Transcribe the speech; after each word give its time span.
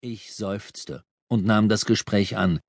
Ich 0.00 0.32
seufzte 0.36 1.02
und 1.28 1.44
nahm 1.44 1.68
das 1.68 1.84
Gespräch 1.84 2.36
an. 2.36 2.60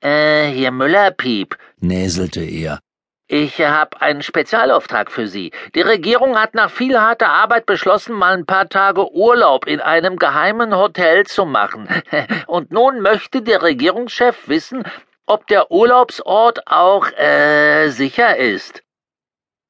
Äh, 0.00 0.48
hier 0.52 0.70
Müller-Piep. 0.70 1.58
näselte 1.80 2.42
er. 2.42 2.80
Ich 3.28 3.60
hab 3.60 4.00
einen 4.00 4.22
Spezialauftrag 4.22 5.10
für 5.10 5.28
Sie. 5.28 5.50
Die 5.74 5.82
Regierung 5.82 6.38
hat 6.38 6.54
nach 6.54 6.70
viel 6.70 6.98
harter 6.98 7.28
Arbeit 7.28 7.66
beschlossen, 7.66 8.14
mal 8.14 8.34
ein 8.34 8.46
paar 8.46 8.70
Tage 8.70 9.12
Urlaub 9.12 9.66
in 9.66 9.80
einem 9.80 10.16
geheimen 10.16 10.74
Hotel 10.74 11.26
zu 11.26 11.44
machen. 11.44 11.88
Und 12.46 12.70
nun 12.70 13.02
möchte 13.02 13.42
der 13.42 13.60
Regierungschef 13.62 14.48
wissen, 14.48 14.84
ob 15.26 15.46
der 15.48 15.70
Urlaubsort 15.70 16.66
auch, 16.68 17.10
äh, 17.18 17.90
sicher 17.90 18.38
ist. 18.38 18.82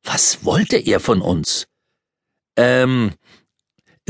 Was 0.04 0.44
wollte 0.44 0.76
er 0.76 1.00
von 1.00 1.20
uns? 1.20 1.66
Ähm, 2.56 3.14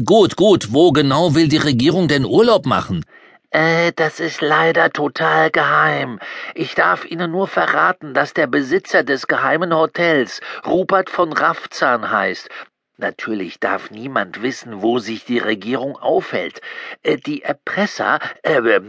gut, 0.05 0.37
gut, 0.37 0.73
wo 0.73 0.93
genau 0.93 1.35
will 1.35 1.49
die 1.49 1.57
Regierung 1.57 2.09
denn 2.09 2.25
Urlaub 2.25 2.67
machen? 2.67 3.05
Äh, 3.51 3.93
das 3.97 4.21
ist 4.21 4.41
leider 4.41 4.91
total 4.91 5.51
geheim. 5.51 6.19
Ich 6.55 6.75
darf 6.75 7.05
Ihnen 7.05 7.31
nur 7.31 7.47
verraten, 7.47 8.13
dass 8.13 8.35
der 8.35 8.47
Besitzer 8.47 9.03
des 9.03 9.27
geheimen 9.27 9.75
Hotels 9.75 10.41
Rupert 10.67 11.09
von 11.09 11.33
Raffzahn 11.33 12.11
heißt. 12.11 12.49
Natürlich 12.99 13.61
darf 13.61 13.91
niemand 13.91 14.41
wissen, 14.41 14.81
wo 14.81 14.99
sich 14.99 15.27
die 15.27 15.39
Regierung 15.39 15.99
aufhält. 15.99 16.63
Äh, 17.03 17.19
die 17.19 17.43
Erpresser, 17.43 18.21
äh, 18.43 18.57
äh, 18.57 18.81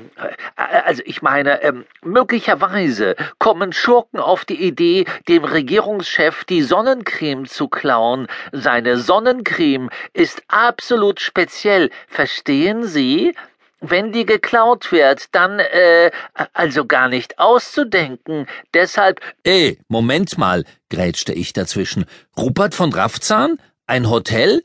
also 0.55 1.01
ich 1.05 1.21
meine, 1.21 1.61
äh, 1.61 1.73
möglicherweise 2.03 3.17
kommen 3.37 3.73
Schurken 3.73 4.21
auf 4.21 4.45
die 4.45 4.61
Idee, 4.65 5.03
dem 5.27 5.43
Regierungschef 5.43 6.45
die 6.45 6.61
Sonnencreme 6.61 7.47
zu 7.47 7.67
klauen. 7.67 8.27
Seine 8.53 8.97
Sonnencreme 8.97 9.89
ist 10.13 10.41
absolut 10.47 11.19
speziell. 11.19 11.89
Verstehen 12.07 12.85
Sie? 12.85 13.35
Wenn 13.81 14.13
die 14.13 14.25
geklaut 14.25 14.91
wird, 14.91 15.35
dann, 15.35 15.59
äh, 15.59 16.11
also 16.53 16.85
gar 16.85 17.09
nicht 17.09 17.37
auszudenken. 17.39 18.47
Deshalb. 18.73 19.19
Ey, 19.43 19.79
Moment 19.89 20.37
mal, 20.37 20.63
grätschte 20.89 21.33
ich 21.33 21.51
dazwischen. 21.51 22.05
Rupert 22.37 22.73
von 22.73 22.91
Raffzahn? 22.93 23.59
Ein 23.89 24.09
Hotel? 24.09 24.63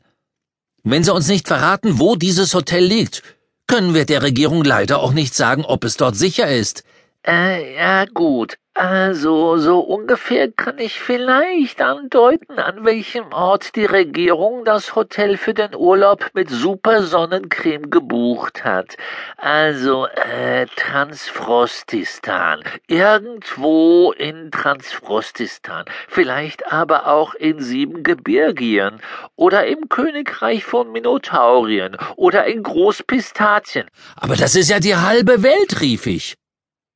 Wenn 0.83 1.05
Sie 1.05 1.13
uns 1.13 1.29
nicht 1.29 1.47
verraten, 1.47 1.97
wo 1.97 2.17
dieses 2.17 2.53
Hotel 2.53 2.83
liegt, 2.83 3.23
können 3.67 3.93
wir 3.93 4.05
der 4.05 4.21
Regierung 4.21 4.65
leider 4.65 4.99
auch 4.99 5.13
nicht 5.13 5.33
sagen, 5.33 5.63
ob 5.63 5.85
es 5.85 5.95
dort 5.95 6.17
sicher 6.17 6.53
ist. 6.53 6.83
Äh, 7.25 7.75
ja 7.77 8.05
gut. 8.13 8.57
Also, 8.75 9.57
so 9.57 9.79
ungefähr 9.79 10.51
kann 10.51 10.79
ich 10.79 10.99
vielleicht 10.99 11.79
andeuten, 11.79 12.57
an 12.57 12.83
welchem 12.83 13.31
Ort 13.31 13.75
die 13.75 13.85
Regierung 13.85 14.65
das 14.65 14.95
Hotel 14.95 15.37
für 15.37 15.53
den 15.53 15.75
Urlaub 15.75 16.31
mit 16.33 16.49
super 16.49 17.03
Sonnencreme 17.03 17.91
gebucht 17.91 18.65
hat. 18.65 18.97
Also, 19.37 20.07
äh, 20.07 20.65
Transfrostistan. 20.75 22.63
Irgendwo 22.87 24.11
in 24.11 24.49
Transfrostistan. 24.51 25.85
Vielleicht 26.09 26.69
aber 26.73 27.07
auch 27.07 27.35
in 27.35 27.61
Siebengebirgien. 27.61 28.99
Oder 29.35 29.67
im 29.67 29.87
Königreich 29.87 30.65
von 30.65 30.91
Minotaurien. 30.91 31.95
Oder 32.15 32.47
in 32.47 32.63
Großpistazien. 32.63 33.85
Aber 34.15 34.35
das 34.35 34.55
ist 34.55 34.71
ja 34.71 34.79
die 34.79 34.95
halbe 34.95 35.43
Welt, 35.43 35.79
rief 35.79 36.07
ich. 36.07 36.35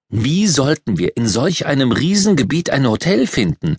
Wie 0.09 0.47
sollten 0.47 0.97
wir 0.97 1.17
in 1.17 1.27
solch 1.27 1.65
einem 1.65 1.91
Riesengebiet 1.91 2.69
ein 2.69 2.87
Hotel 2.87 3.27
finden? 3.27 3.77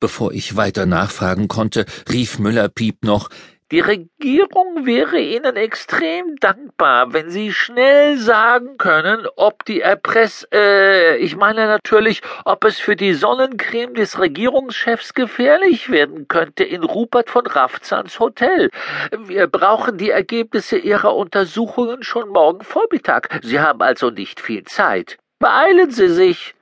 Bevor 0.00 0.32
ich 0.32 0.56
weiter 0.56 0.86
nachfragen 0.86 1.48
konnte, 1.48 1.84
rief 2.10 2.38
Müller-Piep 2.38 3.04
noch, 3.04 3.28
die 3.70 3.80
Regierung 3.80 4.86
wäre 4.86 5.18
Ihnen 5.18 5.56
extrem 5.56 6.36
dankbar, 6.36 7.12
wenn 7.12 7.28
Sie 7.30 7.52
schnell 7.52 8.18
sagen 8.18 8.76
können, 8.76 9.26
ob 9.36 9.64
die 9.64 9.80
Erpress, 9.80 10.46
äh, 10.52 11.16
ich 11.16 11.34
meine 11.34 11.66
natürlich, 11.66 12.20
ob 12.44 12.64
es 12.64 12.78
für 12.78 12.94
die 12.94 13.14
Sonnencreme 13.14 13.94
des 13.94 14.18
Regierungschefs 14.18 15.14
gefährlich 15.14 15.90
werden 15.90 16.28
könnte 16.28 16.62
in 16.62 16.84
Rupert 16.84 17.30
von 17.30 17.46
Raffzahns 17.46 18.20
Hotel. 18.20 18.70
Wir 19.18 19.46
brauchen 19.46 19.98
die 19.98 20.10
Ergebnisse 20.10 20.76
Ihrer 20.78 21.16
Untersuchungen 21.16 22.02
schon 22.02 22.28
morgen 22.28 22.62
Vormittag. 22.64 23.40
Sie 23.42 23.60
haben 23.60 23.80
also 23.80 24.10
nicht 24.10 24.40
viel 24.40 24.64
Zeit. 24.64 25.18
Beeilen 25.38 25.90
Sie 25.90 26.08
sich. 26.08 26.54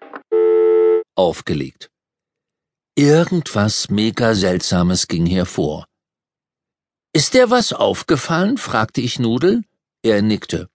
Aufgelegt. 1.15 1.91
Irgendwas 2.97 3.91
mega 3.91 4.34
Seltsames 4.34 5.09
ging 5.09 5.27
hervor. 5.27 5.87
Ist 7.15 7.34
dir 7.34 7.50
was 7.50 7.72
aufgefallen? 7.72 8.56
fragte 8.59 9.00
ich 9.00 9.19
Nudel. 9.19 9.62
Er 10.03 10.22
nickte. 10.22 10.69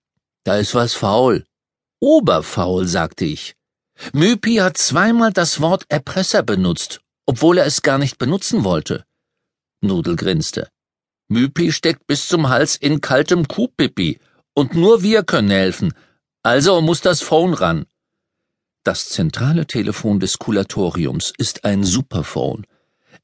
Da 0.43 0.57
ist 0.57 0.75
was 0.75 0.93
faul. 0.93 1.45
Oberfaul, 1.99 2.85
sagte 2.85 3.25
ich. 3.25 3.55
Mypi 4.13 4.57
hat 4.57 4.77
zweimal 4.77 5.33
das 5.33 5.59
Wort 5.59 5.85
Erpresser 5.89 6.43
benutzt, 6.43 7.01
obwohl 7.25 7.57
er 7.57 7.65
es 7.65 7.81
gar 7.81 7.97
nicht 7.97 8.19
benutzen 8.19 8.63
wollte. 8.63 9.05
Nudel 9.81 10.15
grinste. 10.15 10.69
Mypi 11.29 11.71
steckt 11.71 12.05
bis 12.07 12.27
zum 12.27 12.49
Hals 12.49 12.75
in 12.75 13.01
kaltem 13.01 13.47
Kuhpipi, 13.47 14.19
und 14.53 14.75
nur 14.75 15.01
wir 15.01 15.23
können 15.23 15.49
helfen. 15.49 15.93
Also 16.47 16.79
muss 16.79 17.01
das 17.01 17.21
Phone 17.21 17.53
ran. 17.53 17.85
Das 18.85 19.09
zentrale 19.09 19.67
Telefon 19.67 20.21
des 20.21 20.39
Kulatoriums 20.39 21.33
ist 21.37 21.65
ein 21.65 21.83
Superphone. 21.83 22.65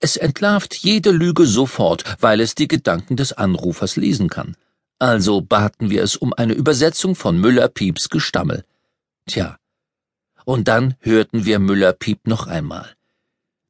Es 0.02 0.18
entlarvt 0.18 0.76
jede 0.76 1.12
Lüge 1.12 1.46
sofort, 1.46 2.04
weil 2.20 2.42
es 2.42 2.54
die 2.54 2.68
Gedanken 2.68 3.16
des 3.16 3.32
Anrufers 3.32 3.96
lesen 3.96 4.28
kann. 4.28 4.58
Also 5.00 5.40
baten 5.40 5.90
wir 5.90 6.04
es 6.04 6.18
um 6.18 6.34
eine 6.34 6.52
Übersetzung 6.52 7.16
von 7.16 7.40
Müller-Pieps 7.40 8.10
Gestammel. 8.10 8.66
Tja. 9.26 9.58
Und 10.44 10.68
dann 10.68 10.96
hörten 11.00 11.46
wir 11.46 11.60
Müller-Piep 11.60 12.28
noch 12.28 12.48
einmal. 12.48 12.94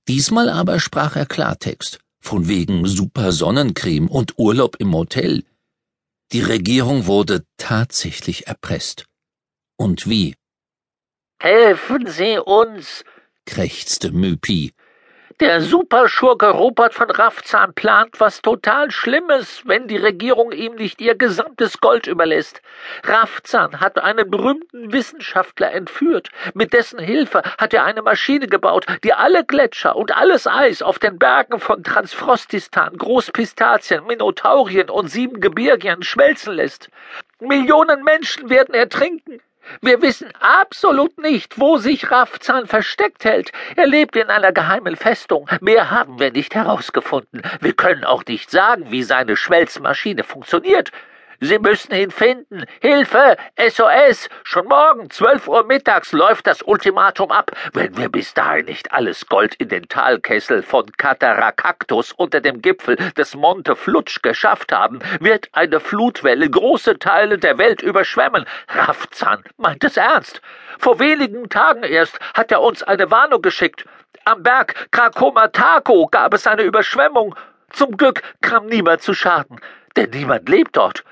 Diesmal 0.07 0.49
aber 0.49 0.79
sprach 0.79 1.15
er 1.15 1.27
Klartext, 1.27 1.99
von 2.19 2.47
wegen 2.47 2.87
super 2.87 3.31
Sonnencreme 3.31 4.07
und 4.07 4.39
Urlaub 4.39 4.77
im 4.79 4.95
Hotel. 4.95 5.43
Die 6.31 6.41
Regierung 6.41 7.05
wurde 7.05 7.45
tatsächlich 7.57 8.47
erpresst. 8.47 9.05
Und 9.77 10.07
wie? 10.07 10.35
Helfen 11.39 12.07
Sie 12.07 12.37
uns, 12.37 13.03
krächzte 13.45 14.11
Mypi. 14.11 14.73
Der 15.39 15.61
Superschurke 15.61 16.51
Rupert 16.51 16.93
von 16.93 17.09
Raffzahn 17.09 17.73
plant 17.73 18.19
was 18.19 18.43
total 18.43 18.91
Schlimmes, 18.91 19.63
wenn 19.65 19.87
die 19.87 19.97
Regierung 19.97 20.51
ihm 20.51 20.75
nicht 20.75 21.01
ihr 21.01 21.15
gesamtes 21.15 21.81
Gold 21.81 22.05
überlässt. 22.05 22.61
Raffzahn 23.03 23.79
hat 23.79 23.97
einen 23.97 24.29
berühmten 24.29 24.93
Wissenschaftler 24.93 25.71
entführt. 25.73 26.29
Mit 26.53 26.71
dessen 26.71 26.99
Hilfe 26.99 27.41
hat 27.57 27.73
er 27.73 27.83
eine 27.83 28.03
Maschine 28.03 28.47
gebaut, 28.47 28.85
die 29.03 29.13
alle 29.13 29.43
Gletscher 29.43 29.95
und 29.95 30.15
alles 30.15 30.45
Eis 30.45 30.83
auf 30.83 30.99
den 30.99 31.17
Bergen 31.17 31.59
von 31.59 31.83
Transfrostistan, 31.83 32.95
Großpistazien, 32.95 34.05
Minotaurien 34.05 34.91
und 34.91 35.07
Siebengebirgien 35.07 36.03
schmelzen 36.03 36.53
lässt. 36.53 36.89
Millionen 37.39 38.03
Menschen 38.03 38.51
werden 38.51 38.75
ertrinken. 38.75 39.41
Wir 39.81 40.01
wissen 40.01 40.29
absolut 40.39 41.17
nicht, 41.17 41.59
wo 41.59 41.77
sich 41.77 42.11
Raffzahn 42.11 42.67
versteckt 42.67 43.25
hält. 43.25 43.51
Er 43.75 43.87
lebt 43.87 44.15
in 44.15 44.29
einer 44.29 44.51
geheimen 44.51 44.95
Festung. 44.95 45.49
Mehr 45.61 45.89
haben 45.91 46.19
wir 46.19 46.31
nicht 46.31 46.55
herausgefunden. 46.55 47.41
Wir 47.61 47.73
können 47.73 48.03
auch 48.03 48.25
nicht 48.25 48.51
sagen, 48.51 48.91
wie 48.91 49.03
seine 49.03 49.35
Schmelzmaschine 49.37 50.23
funktioniert. 50.23 50.91
Sie 51.43 51.59
müssen 51.59 51.93
ihn 51.93 52.09
finden. 52.09 52.63
Hilfe! 52.79 53.35
SOS! 53.59 54.29
Schon 54.45 54.65
morgen, 54.65 55.09
zwölf 55.09 55.45
Uhr 55.49 55.65
mittags, 55.65 56.13
läuft 56.13 56.47
das 56.47 56.61
Ultimatum 56.61 57.31
ab. 57.31 57.51
Wenn 57.73 57.97
wir 57.97 58.07
bis 58.07 58.33
dahin 58.33 58.67
nicht 58.67 58.93
alles 58.93 59.27
Gold 59.27 59.53
in 59.55 59.67
den 59.67 59.89
Talkessel 59.89 60.63
von 60.63 60.89
Cataracactus 60.93 62.13
unter 62.13 62.39
dem 62.39 62.61
Gipfel 62.61 62.95
des 63.17 63.35
Monte 63.35 63.75
Flutsch 63.75 64.21
geschafft 64.21 64.71
haben, 64.71 64.99
wird 65.19 65.49
eine 65.51 65.81
Flutwelle 65.81 66.49
große 66.49 66.97
Teile 66.97 67.37
der 67.37 67.57
Welt 67.57 67.81
überschwemmen. 67.81 68.45
Raffzahn 68.69 69.43
meint 69.57 69.83
es 69.83 69.97
ernst. 69.97 70.41
Vor 70.79 70.99
wenigen 70.99 71.49
Tagen 71.49 71.83
erst 71.83 72.17
hat 72.33 72.53
er 72.53 72.61
uns 72.61 72.83
eine 72.83 73.11
Warnung 73.11 73.41
geschickt. 73.41 73.83
Am 74.23 74.43
Berg 74.43 74.87
Krakomatako 74.91 76.07
gab 76.07 76.33
es 76.35 76.47
eine 76.47 76.61
Überschwemmung. 76.61 77.35
Zum 77.69 77.97
Glück 77.97 78.21
kam 78.39 78.67
niemand 78.67 79.01
zu 79.01 79.13
Schaden, 79.13 79.59
denn 79.97 80.09
niemand 80.11 80.47
lebt 80.47 80.77
dort. 80.77 81.03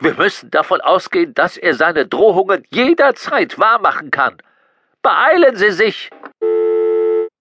Wir 0.00 0.14
müssen 0.14 0.50
davon 0.50 0.80
ausgehen, 0.80 1.34
dass 1.34 1.56
er 1.56 1.74
seine 1.74 2.06
Drohungen 2.06 2.62
jederzeit 2.70 3.58
wahrmachen 3.58 4.10
kann. 4.10 4.36
Beeilen 5.02 5.56
Sie 5.56 5.72
sich! 5.72 6.10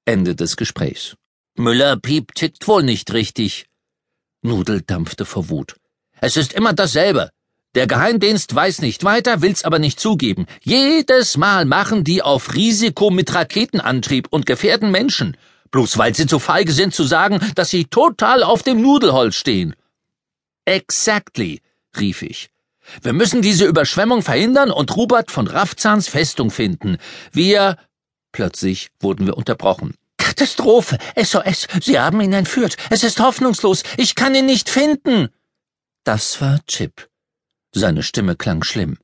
Ende 0.06 0.36
des 0.36 0.58
Gesprächs. 0.58 1.16
Müller-Piep 1.56 2.34
tickt 2.34 2.68
wohl 2.68 2.84
nicht 2.84 3.14
richtig. 3.14 3.68
Nudel 4.42 4.82
dampfte 4.82 5.26
vor 5.26 5.50
Wut. 5.50 5.76
Es 6.20 6.38
ist 6.38 6.54
immer 6.54 6.74
dasselbe. 6.74 7.30
Der 7.76 7.86
Geheimdienst 7.86 8.56
weiß 8.56 8.82
nicht 8.82 9.04
weiter, 9.04 9.42
will's 9.42 9.64
aber 9.64 9.78
nicht 9.78 10.00
zugeben. 10.00 10.48
Jedes 10.62 11.38
Mal 11.38 11.66
machen 11.66 12.04
die 12.04 12.24
auf 12.24 12.56
Risiko 12.56 13.12
mit 13.12 13.36
Raketenantrieb 13.36 14.28
und 14.32 14.46
gefährden 14.46 14.90
Menschen. 14.90 15.38
Bloß 15.70 15.98
weil 15.98 16.16
sie 16.16 16.26
zu 16.26 16.40
feige 16.40 16.72
sind 16.72 16.96
zu 16.96 17.04
sagen, 17.04 17.40
dass 17.56 17.70
sie 17.70 17.86
total 17.86 18.42
auf 18.42 18.64
dem 18.64 18.82
Nudelholz 18.82 19.36
stehen. 19.36 19.76
Exactly 20.66 21.62
rief 22.00 22.22
ich. 22.22 22.50
Wir 23.02 23.14
müssen 23.14 23.42
diese 23.42 23.66
Überschwemmung 23.66 24.22
verhindern 24.22 24.72
und 24.72 24.96
Rupert 24.96 25.32
von 25.32 25.48
Raffzahns 25.48 26.08
Festung 26.08 26.52
finden. 26.52 26.98
Wir. 27.32 27.78
Plötzlich 28.32 28.90
wurden 29.00 29.26
wir 29.26 29.38
unterbrochen. 29.38 29.96
Katastrophe! 30.18 30.98
SOS! 31.16 31.68
Sie 31.82 32.00
haben 32.00 32.22
ihn 32.22 32.34
entführt! 32.34 32.78
Es 32.90 33.04
ist 33.04 33.20
hoffnungslos! 33.20 33.84
Ich 33.98 34.16
kann 34.16 34.36
ihn 34.36 34.46
nicht 34.46 34.70
finden! 34.70 35.30
Das 36.04 36.40
war 36.42 36.60
Chip. 36.68 37.10
Seine 37.74 38.04
Stimme 38.04 38.36
klang 38.36 38.64
schlimm. 38.64 38.98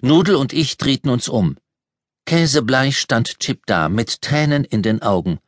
Nudel 0.00 0.36
und 0.36 0.52
ich 0.52 0.76
drehten 0.76 1.10
uns 1.10 1.28
um. 1.28 1.56
Käsebleich 2.26 2.98
stand 2.98 3.38
Chip 3.40 3.66
da, 3.66 3.88
mit 3.88 4.22
Tränen 4.22 4.64
in 4.64 4.82
den 4.82 5.02
Augen. 5.02 5.38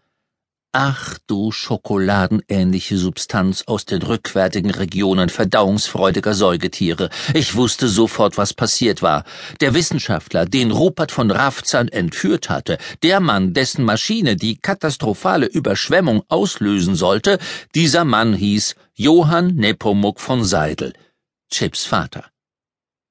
Ach 0.78 1.16
du 1.26 1.52
schokoladenähnliche 1.52 2.98
Substanz 2.98 3.62
aus 3.66 3.86
den 3.86 4.02
rückwärtigen 4.02 4.70
Regionen 4.70 5.30
verdauungsfreudiger 5.30 6.34
Säugetiere. 6.34 7.08
Ich 7.32 7.54
wusste 7.54 7.88
sofort, 7.88 8.36
was 8.36 8.52
passiert 8.52 9.00
war. 9.00 9.24
Der 9.62 9.72
Wissenschaftler, 9.72 10.44
den 10.44 10.70
Rupert 10.70 11.12
von 11.12 11.30
Rafzan 11.30 11.88
entführt 11.88 12.50
hatte, 12.50 12.76
der 13.02 13.20
Mann, 13.20 13.54
dessen 13.54 13.86
Maschine 13.86 14.36
die 14.36 14.58
katastrophale 14.58 15.46
Überschwemmung 15.46 16.24
auslösen 16.28 16.94
sollte, 16.94 17.38
dieser 17.74 18.04
Mann 18.04 18.34
hieß 18.34 18.74
Johann 18.92 19.54
Nepomuk 19.54 20.20
von 20.20 20.44
Seidel, 20.44 20.92
Chips 21.50 21.86
Vater. 21.86 22.26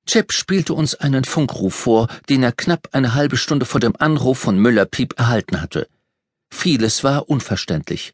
Chip 0.06 0.33
spielte 0.33 0.75
uns 0.75 0.94
einen 0.94 1.23
Funkruf 1.23 1.73
vor, 1.73 2.09
den 2.29 2.44
er 2.44 2.51
knapp 2.51 2.89
eine 2.91 3.15
halbe 3.15 3.38
Stunde 3.38 3.65
vor 3.65 3.79
dem 3.79 3.95
Anruf 3.97 4.38
von 4.38 4.59
Müller-Piep 4.59 5.18
erhalten 5.18 5.59
hatte. 5.61 5.88
Vieles 6.51 7.03
war 7.03 7.30
unverständlich. 7.30 8.13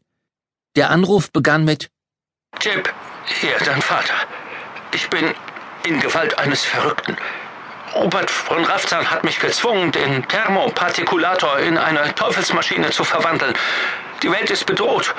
Der 0.76 0.90
Anruf 0.90 1.30
begann 1.30 1.64
mit 1.64 1.90
Chip, 2.58 2.92
hier 3.40 3.56
dein 3.64 3.82
Vater. 3.82 4.14
Ich 4.94 5.08
bin 5.08 5.34
in 5.84 6.00
Gewalt 6.00 6.38
eines 6.38 6.64
Verrückten. 6.64 7.16
Robert 7.94 8.30
von 8.30 8.64
Raffzahn 8.64 9.10
hat 9.10 9.24
mich 9.24 9.38
gezwungen, 9.38 9.92
den 9.92 10.26
Thermopartikulator 10.28 11.58
in 11.58 11.76
eine 11.76 12.14
Teufelsmaschine 12.14 12.90
zu 12.90 13.04
verwandeln. 13.04 13.54
Die 14.22 14.30
Welt 14.30 14.50
ist 14.50 14.64
bedroht. 14.64 15.14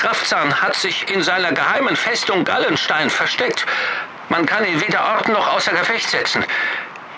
Raffzahn 0.00 0.60
hat 0.60 0.76
sich 0.76 1.08
in 1.08 1.22
seiner 1.22 1.52
geheimen 1.52 1.96
Festung 1.96 2.44
Gallenstein 2.44 3.10
versteckt. 3.10 3.66
Man 4.28 4.46
kann 4.46 4.64
ihn 4.64 4.80
weder 4.80 5.04
orten 5.04 5.32
noch 5.32 5.52
außer 5.54 5.72
Gefecht 5.72 6.10
setzen. 6.10 6.44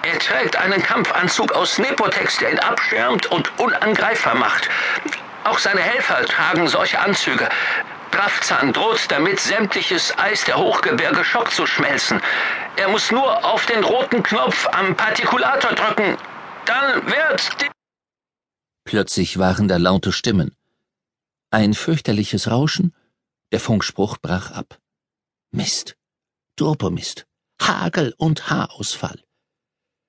Er 0.03 0.19
trägt 0.19 0.57
einen 0.57 0.83
Kampfanzug 0.83 1.53
aus 1.53 1.79
Nepotex, 1.79 2.39
der 2.39 2.53
ihn 2.53 2.59
abschirmt 2.59 3.27
und 3.27 3.51
unangreifbar 3.59 4.35
macht. 4.35 4.69
Auch 5.45 5.59
seine 5.59 5.81
Helfer 5.81 6.25
tragen 6.25 6.67
solche 6.69 6.99
Anzüge. 6.99 7.49
Draftzahn 8.11 8.73
droht 8.73 9.11
damit, 9.11 9.41
sämtliches 9.41 10.17
Eis 10.19 10.45
der 10.45 10.57
Hochgebirge 10.57 11.25
Schock 11.25 11.51
zu 11.51 11.67
schmelzen. 11.67 12.21
Er 12.77 12.89
muss 12.89 13.11
nur 13.11 13.45
auf 13.45 13.67
den 13.67 13.85
roten 13.85 14.23
Knopf 14.23 14.67
am 14.73 14.97
Partikulator 14.97 15.73
drücken. 15.73 16.17
Dann 16.65 17.07
wird 17.07 17.61
die 17.61 17.71
Plötzlich 18.85 19.39
waren 19.39 19.69
da 19.69 19.77
laute 19.77 20.13
Stimmen. 20.13 20.57
Ein 21.51 21.75
fürchterliches 21.75 22.51
Rauschen, 22.51 22.95
der 23.53 23.61
Funkspruch 23.61 24.19
brach 24.19 24.51
ab. 24.51 24.79
Mist, 25.51 25.97
Turbomist, 26.57 27.27
Hagel 27.61 28.15
und 28.19 28.51
Haarausfall. 28.51 29.23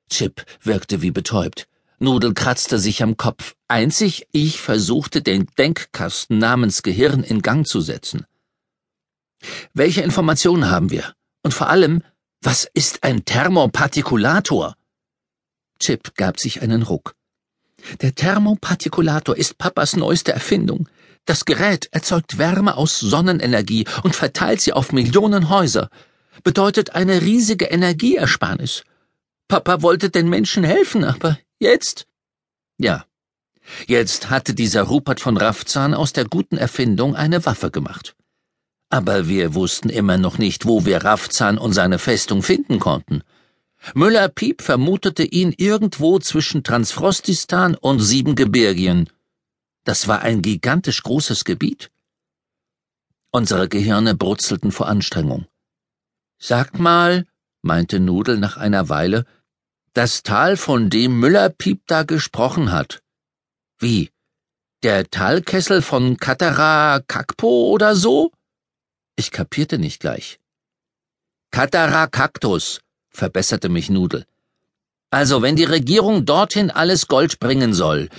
Chip 0.10 0.46
wirkte 0.62 1.02
wie 1.02 1.12
betäubt. 1.12 1.68
Nudel 2.00 2.34
kratzte 2.34 2.80
sich 2.80 3.02
am 3.02 3.18
Kopf. 3.18 3.56
Einzig 3.68 4.28
ich 4.32 4.62
versuchte, 4.62 5.22
den 5.22 5.48
Denkkasten 5.58 6.38
namens 6.38 6.84
Gehirn 6.84 7.24
in 7.24 7.42
Gang 7.42 7.66
zu 7.66 7.82
setzen. 7.82 8.26
Welche 9.74 10.02
Informationen 10.02 10.70
haben 10.70 10.92
wir? 10.92 11.14
Und 11.44 11.54
vor 11.54 11.70
allem, 11.70 12.02
was 12.42 12.70
ist 12.74 13.04
ein 13.04 13.26
Thermopartikulator? 13.26 14.76
Chip 15.80 16.16
gab 16.16 16.40
sich 16.40 16.62
einen 16.62 16.84
Ruck. 16.84 17.16
Der 18.02 18.16
Thermopartikulator 18.16 19.38
ist 19.38 19.58
Papas 19.58 19.96
neueste 19.96 20.32
Erfindung. 20.32 20.90
Das 21.26 21.46
Gerät 21.46 21.88
erzeugt 21.92 22.38
Wärme 22.38 22.78
aus 22.78 23.00
Sonnenenergie 23.00 23.86
und 24.04 24.16
verteilt 24.16 24.62
sie 24.62 24.74
auf 24.74 24.92
Millionen 24.92 25.50
Häuser. 25.50 25.90
Bedeutet 26.44 26.96
eine 26.96 27.22
riesige 27.22 27.66
Energieersparnis. 27.66 28.84
Papa 29.48 29.82
wollte 29.82 30.10
den 30.10 30.30
Menschen 30.30 30.64
helfen, 30.64 31.04
aber 31.04 31.38
Jetzt? 31.60 32.08
Ja. 32.78 33.06
Jetzt 33.88 34.30
hatte 34.30 34.54
dieser 34.54 34.84
Rupert 34.84 35.20
von 35.20 35.38
Raffzahn 35.38 35.94
aus 35.94 36.14
der 36.14 36.26
guten 36.26 36.58
Erfindung 36.58 37.16
eine 37.16 37.46
Waffe 37.46 37.72
gemacht. 37.72 38.16
Aber 38.90 39.28
wir 39.28 39.56
wussten 39.56 39.90
immer 39.90 40.18
noch 40.18 40.38
nicht, 40.38 40.66
wo 40.66 40.86
wir 40.86 41.04
Raffzahn 41.04 41.58
und 41.58 41.74
seine 41.74 41.98
Festung 41.98 42.44
finden 42.44 42.80
konnten. 42.80 43.24
Müller-Piep 43.94 44.62
vermutete 44.62 45.24
ihn 45.24 45.54
irgendwo 45.56 46.20
zwischen 46.20 46.64
Transfrostistan 46.64 47.76
und 47.76 48.00
Siebengebirgien. 48.00 49.10
Das 49.84 50.08
war 50.08 50.22
ein 50.22 50.42
gigantisch 50.42 51.04
großes 51.04 51.46
Gebiet. 51.46 51.92
Unsere 53.32 53.68
Gehirne 53.70 54.16
brutzelten 54.16 54.72
vor 54.72 54.88
Anstrengung. 54.88 55.46
Sag 56.40 56.80
mal, 56.80 57.26
meinte 57.62 58.00
Nudel 58.00 58.38
nach 58.38 58.58
einer 58.58 58.90
Weile, 58.90 59.26
das 59.96 60.24
Tal, 60.24 60.58
von 60.58 60.90
dem 60.90 61.20
Müller-Piep 61.20 61.88
da 61.88 62.04
gesprochen 62.04 62.72
hat. 62.72 63.02
Wie? 63.80 64.12
Der 64.84 65.10
Talkessel 65.10 65.82
von 65.82 66.18
Katara 66.18 67.00
Kakpo 67.08 67.70
oder 67.72 67.96
so? 67.96 68.32
Ich 69.16 69.32
kapierte 69.32 69.78
nicht 69.80 70.02
gleich. 70.02 70.40
Katara 71.50 72.08
Kaktus, 72.08 72.82
verbesserte 73.10 73.70
mich 73.70 73.90
Nudel. 73.90 74.26
Also, 75.12 75.42
wenn 75.42 75.56
die 75.56 75.64
Regierung 75.64 76.26
dorthin 76.26 76.72
alles 76.72 77.08
Gold 77.08 77.40
bringen 77.40 77.74
soll, 77.74 78.10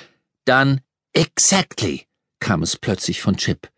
dann 0.46 0.80
exactly, 1.12 2.06
kam 2.40 2.62
es 2.62 2.78
plötzlich 2.78 3.20
von 3.20 3.36
Chip. 3.36 3.68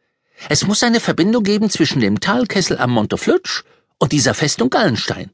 Es 0.49 0.65
muss 0.65 0.85
eine 0.85 1.01
Verbindung 1.01 1.43
geben 1.43 1.69
zwischen 1.69 1.99
dem 1.99 2.21
Talkessel 2.21 2.79
am 2.79 2.93
Monteflutsch 2.93 3.65
und 3.99 4.13
dieser 4.13 4.35
Festung 4.35 4.71
Gallenstein. 4.71 5.33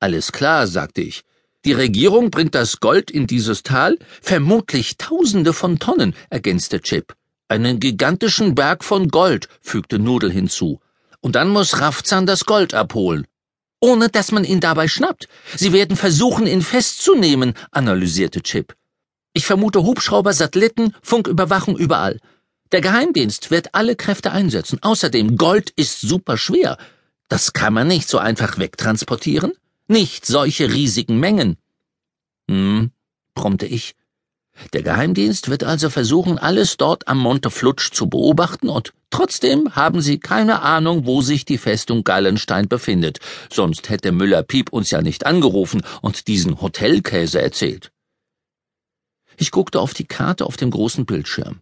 Alles 0.00 0.32
klar, 0.32 0.66
sagte 0.66 1.02
ich. 1.02 1.22
Die 1.64 1.72
Regierung 1.72 2.30
bringt 2.30 2.54
das 2.54 2.80
Gold 2.80 3.10
in 3.10 3.26
dieses 3.26 3.62
Tal, 3.62 3.98
vermutlich 4.20 4.98
Tausende 4.98 5.54
von 5.54 5.78
Tonnen, 5.78 6.14
ergänzte 6.28 6.80
Chip. 6.82 7.14
Einen 7.48 7.80
gigantischen 7.80 8.54
Berg 8.54 8.84
von 8.84 9.08
Gold, 9.08 9.48
fügte 9.62 9.98
Nudel 9.98 10.30
hinzu. 10.30 10.80
Und 11.20 11.36
dann 11.36 11.48
muss 11.48 11.80
Raffzahn 11.80 12.26
das 12.26 12.44
Gold 12.44 12.74
abholen. 12.74 13.26
Ohne 13.80 14.10
dass 14.10 14.30
man 14.30 14.44
ihn 14.44 14.60
dabei 14.60 14.88
schnappt. 14.88 15.26
Sie 15.56 15.72
werden 15.72 15.96
versuchen, 15.96 16.46
ihn 16.46 16.60
festzunehmen, 16.60 17.54
analysierte 17.70 18.42
Chip. 18.42 18.74
Ich 19.32 19.46
vermute 19.46 19.84
Hubschrauber, 19.84 20.34
Satelliten, 20.34 20.94
Funküberwachung 21.02 21.78
überall. 21.78 22.20
Der 22.72 22.82
Geheimdienst 22.82 23.50
wird 23.50 23.74
alle 23.74 23.96
Kräfte 23.96 24.32
einsetzen. 24.32 24.78
Außerdem, 24.82 25.36
Gold 25.38 25.70
ist 25.76 26.02
super 26.02 26.36
schwer. 26.36 26.76
Das 27.28 27.52
kann 27.54 27.72
man 27.72 27.88
nicht 27.88 28.08
so 28.08 28.18
einfach 28.18 28.58
wegtransportieren. 28.58 29.52
Nicht 29.86 30.24
solche 30.24 30.72
riesigen 30.72 31.20
Mengen. 31.20 31.58
Hm, 32.50 32.90
brummte 33.34 33.66
ich. 33.66 33.94
Der 34.72 34.82
Geheimdienst 34.82 35.50
wird 35.50 35.64
also 35.64 35.90
versuchen, 35.90 36.38
alles 36.38 36.76
dort 36.76 37.08
am 37.08 37.18
Monte 37.18 37.50
Flutsch 37.50 37.92
zu 37.92 38.08
beobachten, 38.08 38.68
und 38.68 38.92
trotzdem 39.10 39.74
haben 39.74 40.00
sie 40.00 40.18
keine 40.20 40.62
Ahnung, 40.62 41.06
wo 41.06 41.22
sich 41.22 41.44
die 41.44 41.58
Festung 41.58 42.04
Gallenstein 42.04 42.68
befindet, 42.68 43.18
sonst 43.50 43.88
hätte 43.88 44.12
Müller-Piep 44.12 44.72
uns 44.72 44.90
ja 44.90 45.02
nicht 45.02 45.26
angerufen 45.26 45.82
und 46.02 46.28
diesen 46.28 46.60
Hotelkäse 46.60 47.42
erzählt. 47.42 47.90
Ich 49.36 49.50
guckte 49.50 49.80
auf 49.80 49.94
die 49.94 50.06
Karte 50.06 50.46
auf 50.46 50.56
dem 50.56 50.70
großen 50.70 51.04
Bildschirm. 51.04 51.60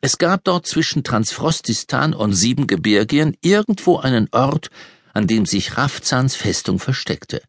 Es 0.00 0.18
gab 0.18 0.44
dort 0.44 0.66
zwischen 0.66 1.02
Transfrostistan 1.02 2.14
und 2.14 2.34
Siebengebirgien 2.34 3.36
irgendwo 3.40 3.96
einen 3.96 4.28
Ort, 4.32 4.68
an 5.14 5.26
dem 5.26 5.46
sich 5.46 5.76
Raffzahns 5.76 6.36
Festung 6.36 6.78
versteckte. 6.78 7.42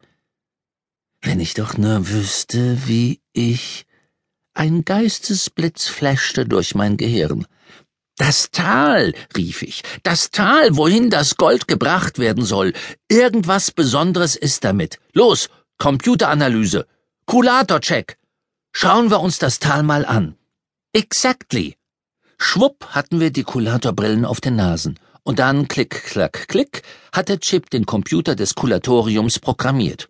Wenn 1.26 1.40
ich 1.40 1.56
doch 1.56 1.76
nur 1.76 2.08
wüsste, 2.10 2.88
wie 2.88 3.20
ich. 3.34 3.88
Ein 4.54 4.86
Geistesblitz 4.86 5.88
flaschte 5.88 6.46
durch 6.46 6.76
mein 6.76 6.98
Gehirn. 6.98 7.48
Das 8.16 8.52
Tal, 8.52 9.12
rief 9.36 9.64
ich, 9.64 9.82
das 10.04 10.30
Tal, 10.30 10.78
wohin 10.78 11.10
das 11.10 11.36
Gold 11.36 11.68
gebracht 11.68 12.20
werden 12.20 12.46
soll. 12.46 12.74
Irgendwas 13.10 13.72
Besonderes 13.72 14.36
ist 14.36 14.64
damit. 14.64 15.00
Los, 15.14 15.50
Computeranalyse. 15.80 16.86
Kulatorcheck. 17.26 18.20
Schauen 18.72 19.10
wir 19.10 19.20
uns 19.20 19.40
das 19.40 19.58
Tal 19.58 19.82
mal 19.82 20.06
an. 20.06 20.38
Exactly. 20.94 21.76
Schwupp 22.38 22.86
hatten 22.92 23.20
wir 23.20 23.32
die 23.32 23.44
Kulatorbrillen 23.44 24.26
auf 24.26 24.42
den 24.42 24.58
Nasen 24.58 25.00
und 25.24 25.40
dann 25.40 25.68
klick, 25.68 26.04
klack, 26.04 26.48
klick, 26.48 26.84
hat 27.12 27.30
der 27.30 27.40
Chip 27.40 27.72
den 27.72 27.88
Computer 27.88 28.36
des 28.36 28.54
Kulatoriums 28.54 29.40
programmiert. 29.40 30.08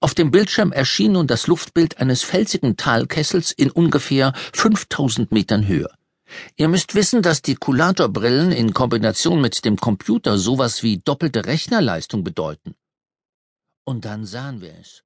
Auf 0.00 0.14
dem 0.14 0.30
Bildschirm 0.30 0.70
erschien 0.70 1.12
nun 1.12 1.26
das 1.26 1.48
Luftbild 1.48 1.98
eines 1.98 2.22
felsigen 2.22 2.76
Talkessels 2.76 3.50
in 3.50 3.70
ungefähr 3.70 4.32
5000 4.52 5.32
Metern 5.32 5.66
Höhe. 5.66 5.90
Ihr 6.56 6.68
müsst 6.68 6.94
wissen, 6.94 7.22
dass 7.22 7.42
die 7.42 7.56
Kulatorbrillen 7.56 8.52
in 8.52 8.74
Kombination 8.74 9.40
mit 9.40 9.64
dem 9.64 9.76
Computer 9.76 10.38
sowas 10.38 10.82
wie 10.82 10.98
doppelte 10.98 11.46
Rechnerleistung 11.46 12.22
bedeuten. 12.22 12.74
Und 13.84 14.04
dann 14.04 14.24
sahen 14.24 14.60
wir 14.60 14.74
es. 14.78 15.02